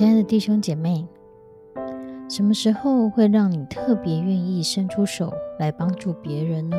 [0.00, 1.06] 亲爱的弟兄姐妹，
[2.26, 6.76] 什么时候会让你特别愿意伸出手来帮助别人呢？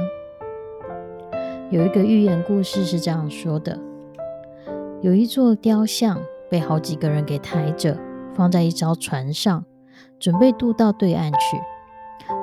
[1.69, 3.78] 有一个寓言故事是这样说的：
[5.02, 6.19] 有一座雕像
[6.50, 7.95] 被好几个人给抬着，
[8.33, 9.66] 放在一艘船上，
[10.17, 11.61] 准备渡到对岸去。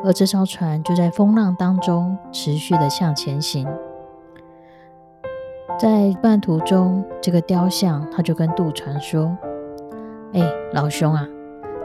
[0.05, 3.67] 而这艘船就在风浪当中持续的向前行。
[5.77, 9.37] 在半途中，这个雕像他就跟渡船说。
[10.35, 10.43] 哎，
[10.75, 11.27] 老兄啊，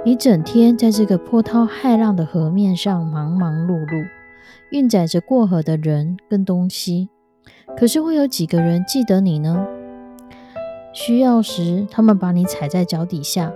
[0.03, 4.05] 你整天在这个波涛骇浪的河面上忙忙碌碌，
[4.69, 7.07] 运载着过河的人跟东西，
[7.77, 9.65] 可是会有几个人记得你呢？
[10.91, 13.49] 需要时，他们把你踩在脚底下；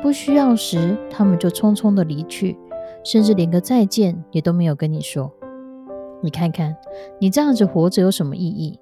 [0.00, 2.56] 不需要时，他们就匆匆的离去，
[3.04, 5.32] 甚至连个再见也都没有跟你说。
[6.22, 6.76] 你看看，
[7.18, 8.78] 你这样子活着有什么意义？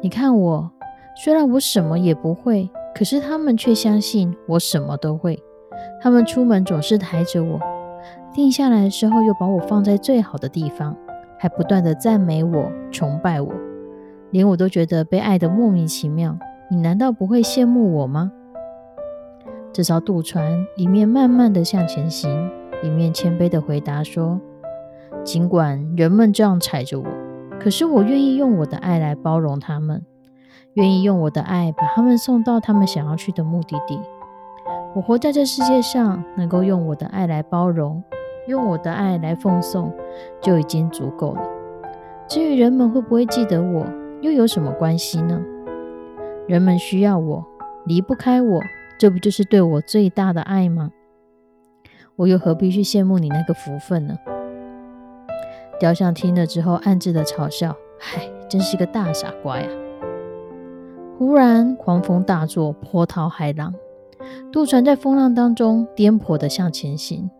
[0.00, 0.72] 你看我，
[1.22, 2.70] 虽然我什么也不会。
[2.96, 5.38] 可是他们却相信我什么都会。
[6.00, 7.60] 他们出门总是抬着我，
[8.32, 10.96] 定下来的时候又把我放在最好的地方，
[11.38, 13.52] 还不断的赞美我、崇拜我，
[14.30, 16.38] 连我都觉得被爱的莫名其妙。
[16.70, 18.32] 你难道不会羡慕我吗？
[19.74, 22.50] 这艘渡船一面慢慢的向前行，
[22.82, 24.40] 一面谦卑的回答说
[25.22, 27.06] ：“尽管人们这样踩着我，
[27.60, 30.02] 可是我愿意用我的爱来包容他们。”
[30.76, 33.98] 愿意用我的爱把他们送到他们想要去的目的地。
[34.94, 38.02] 我活在这世界上，能够用我的爱来包容，
[38.46, 39.90] 用我的爱来奉送，
[40.38, 41.40] 就已经足够了。
[42.28, 43.86] 至于人们会不会记得我，
[44.20, 45.40] 又有什么关系呢？
[46.46, 47.46] 人们需要我，
[47.86, 48.60] 离不开我，
[48.98, 50.90] 这不就是对我最大的爱吗？
[52.16, 54.14] 我又何必去羡慕你那个福分呢？
[55.80, 57.74] 雕像听了之后，暗自的嘲笑
[58.14, 59.66] ：“唉，真是个大傻瓜呀！”
[61.18, 63.72] 忽然，狂风大作，波涛骇浪，
[64.52, 67.30] 渡船在风浪当中颠簸的向前行。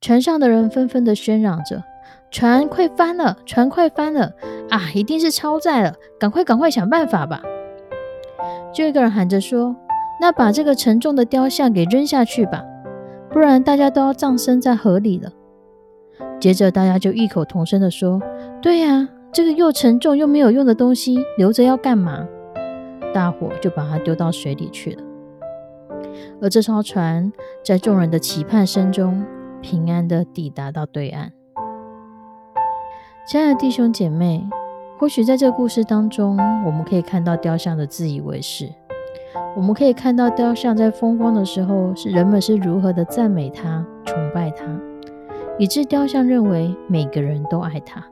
[0.00, 1.82] 船上的人纷纷的喧嚷着
[2.30, 3.36] ：“船快翻了！
[3.44, 4.32] 船快翻了！
[4.70, 5.94] 啊，一定是超载了！
[6.20, 7.42] 赶快，赶快想办法吧！”
[8.72, 9.74] 就一个人喊着说
[10.20, 12.64] ：“那把这个沉重的雕像给扔下去吧，
[13.30, 15.32] 不然大家都要葬身在河里了。”
[16.38, 18.20] 接着，大家就异口同声的说
[18.62, 22.28] ：“对呀，这个又沉重又没有用的东西，留着要干嘛？”
[23.14, 25.02] 大伙就把它丢到水里去了，
[26.42, 27.32] 而这艘船
[27.64, 29.24] 在众人的期盼声中，
[29.62, 31.32] 平安的抵达到对岸。
[33.26, 34.44] 亲爱的弟兄姐妹，
[34.98, 36.36] 或许在这个故事当中，
[36.66, 38.68] 我们可以看到雕像的自以为是，
[39.56, 44.64] 我们可以看到雕像在风光的时候，是人们是如何的赞美他、崇拜他，
[45.56, 48.04] 以致雕像认为每个人都爱他。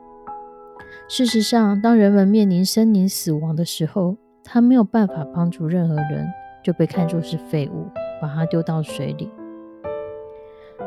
[1.09, 6.27] 事实上，当人们面临生灵死亡的时候，他没有办法帮助任何人，
[6.63, 7.87] 就被看作是废物，
[8.21, 9.31] 把他丢到水里。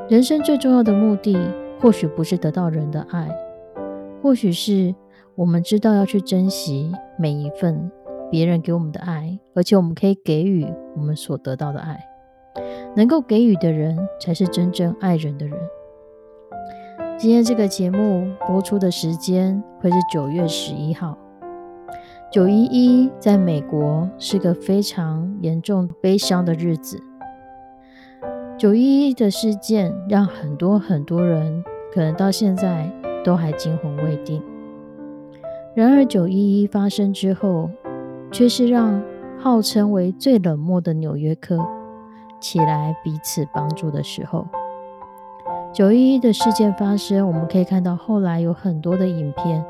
[0.09, 1.37] 人生最重要的目的，
[1.81, 3.29] 或许不是得到人的爱，
[4.23, 4.95] 或许是
[5.35, 7.91] 我们知道要去珍惜每一份
[8.31, 11.99] 别人给我们的爱，而且我们可以给予我们所得到的爱。
[12.95, 15.59] 能够给予的人，才是真正爱人的人。
[17.19, 21.17] 今天这个节目播出的时间会是九月十一号。
[22.29, 27.01] 九一一在美国是个非常严重、悲伤的日子。
[28.59, 31.63] 九一一的事件让很多很多人
[31.95, 32.91] 可能到现在
[33.25, 34.43] 都还惊魂未定。
[35.75, 37.71] 然而，九一一发生之后，
[38.33, 39.01] 却是让
[39.39, 41.57] 号称为最冷漠的纽约客
[42.41, 44.47] 起来彼此帮助的时候。
[45.73, 49.65] 九一一的事件发生，我们可以看到后来有很多的影片，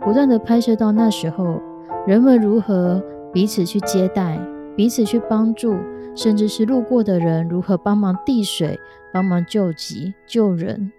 [0.00, 1.60] 不断的拍摄到那时候。
[2.06, 3.02] 人们如何
[3.32, 4.40] 彼此去接待，
[4.76, 5.76] 彼此去帮助，
[6.16, 8.78] 甚至是路过的人如何帮忙递水、
[9.12, 10.90] 帮忙救急、救人。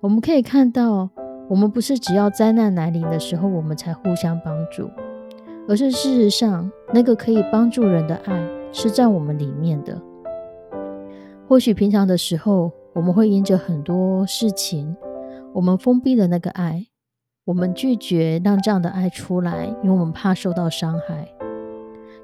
[0.00, 1.10] 我们可以看到，
[1.48, 4.88] 我们不是只要灾难来临的时候，我们才互相帮助，
[5.68, 10.00] 而是事实上，那个可以帮助人的爱是在我们里面的。
[11.48, 14.96] 或许平常的时候，我们会因着很多事情，
[15.52, 16.86] 我们封闭了那个爱，
[17.44, 21.26] 我们拒绝让这样的爱出来，因为我们怕受到伤害。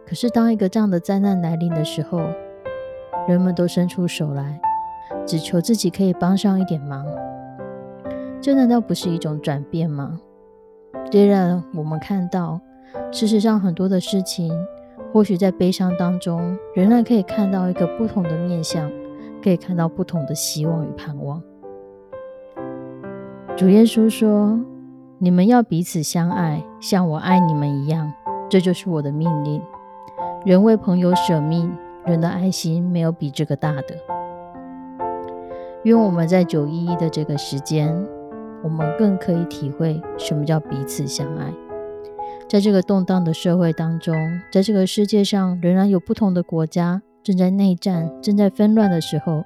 [0.06, 2.20] 可是，当一个这样的灾难来临的时候，
[3.26, 4.60] 人们都伸出手来，
[5.26, 7.04] 只求自己可以帮上一点忙。
[8.40, 10.20] 这难道不是一种转变吗？
[11.10, 12.60] 虽然我们看到，
[13.10, 14.52] 事实上很多的事情，
[15.12, 18.88] 或许在悲伤当中，仍然可以看到一个不同的面相，
[19.42, 21.42] 可以看到不同的希望与盼望。
[23.56, 24.56] 主耶稣说
[25.20, 28.12] ：“你们要彼此相爱，像我爱你们一样，
[28.48, 29.60] 这就是我的命令。”
[30.46, 33.96] 人为朋友舍命，人的爱心没有比这个大的。
[35.82, 37.92] 因为我们在九一一的这个时间，
[38.62, 41.52] 我们更可以体会什么叫彼此相爱。
[42.48, 44.14] 在这个动荡的社会当中，
[44.52, 49.42] 在这个世界上仍然有不同的国家正在内战、正在纷乱的时候，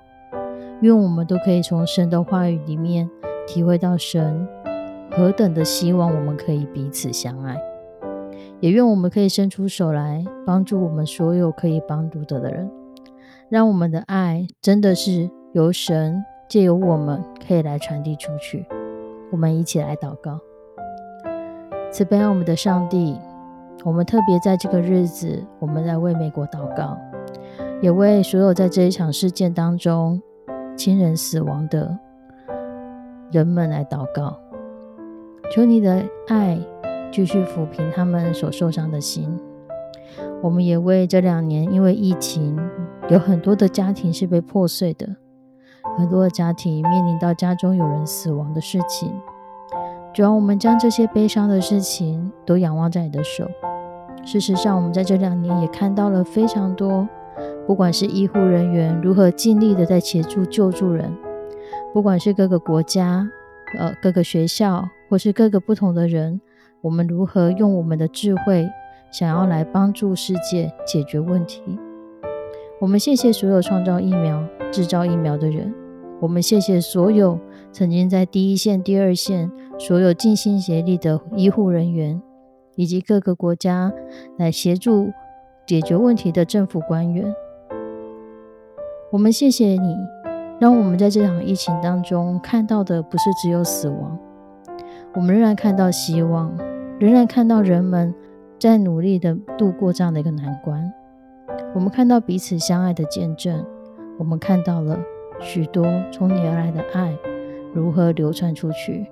[0.82, 3.08] 因为我们都可以从神的话语里面
[3.46, 4.46] 体会到神
[5.14, 7.60] 何等的希望我们可以彼此相爱。
[8.60, 12.70] 也愿我们可以伸出手来，帮助我们所有可以帮助的的人，
[13.48, 18.64] 让我们的爱真的是由神借由我们可以来传递出去。
[19.32, 20.38] 我们一起来祷告，
[21.90, 23.18] 慈悲我们的上帝，
[23.84, 26.96] 我们特别在这个日子，我们来为美国祷告，
[27.80, 30.22] 也为所有在这一场事件当中
[30.76, 31.98] 亲人死亡的
[33.32, 34.38] 人们来祷告，
[35.54, 36.58] 求你的爱。
[37.14, 39.38] 继续抚平他们所受伤的心。
[40.42, 42.58] 我们也为这两年因为疫情，
[43.10, 45.06] 有很多的家庭是被破碎的，
[45.98, 49.12] 很多的家庭面临到家中有人死亡的事情。
[50.14, 53.46] 主要我们将这些悲伤的事情都仰望在你的手。
[54.24, 57.06] 事实上，我们在这两年也看到了非常多，
[57.66, 61.14] 不管是医护人员如何尽力的在协助救助人，
[61.92, 63.28] 不管是各个国家、
[63.78, 66.40] 呃各个学校，或是各个不同的人。
[66.80, 68.68] 我们如何用我们的智慧，
[69.12, 71.62] 想要来帮助世界解决问题？
[72.80, 75.72] 我们谢谢所有创造疫苗、制造疫苗的人，
[76.20, 77.38] 我们谢谢所有
[77.70, 82.20] 曾经在第一线、第二线所有尽心协力的医护人员，
[82.74, 83.92] 以及各个国家
[84.36, 85.12] 来协助
[85.64, 87.32] 解决问题的政府官员。
[89.12, 89.94] 我们谢谢你，
[90.62, 94.16] 让我们在这场疫情当中看到的不是只有死亡，
[95.12, 96.56] 我们仍然看到希望。
[97.00, 98.14] 仍然看到人们
[98.60, 100.92] 在努力的度过这样的一个难关，
[101.74, 103.66] 我们看到彼此相爱的见证，
[104.20, 104.96] 我们看到了
[105.40, 107.12] 许多从你而来的爱
[107.74, 109.04] 如何流传出去。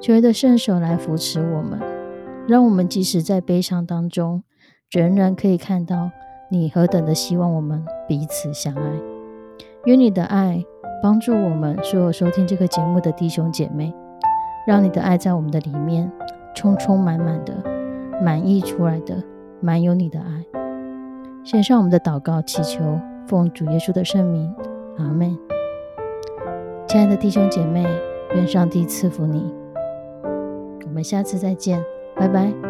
[0.00, 1.78] 求你的圣手来扶持我们，
[2.48, 4.42] 让我们即使在悲伤当中，
[4.90, 6.10] 仍然可以看到
[6.50, 9.09] 你何等的希望我们彼此相爱。
[9.84, 10.64] 愿你的爱
[11.02, 13.94] 帮助我们所有收听这个节目的弟兄姐妹，
[14.66, 16.10] 让你的爱在我们的里面。
[16.52, 17.54] 充充满满的，
[18.20, 19.22] 满溢出来的，
[19.60, 20.44] 满有你的爱。
[21.44, 24.52] 献上我们的祷告，祈求奉主耶稣的圣名，
[24.98, 25.38] 阿门。
[26.88, 27.86] 亲爱的弟兄姐妹，
[28.34, 29.54] 愿上帝赐福你。
[30.84, 31.82] 我们下次再见，
[32.16, 32.69] 拜拜。